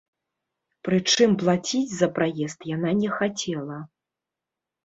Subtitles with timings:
[0.87, 3.79] Прычым плаціць за праезд яна не хацела.